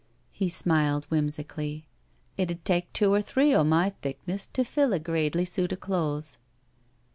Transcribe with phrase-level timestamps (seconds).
[0.31, 1.83] He smiled whim sically."
[2.35, 5.75] It 'ud take two or three o' my thickness to fill a gradely suit o'
[5.75, 6.39] clothes."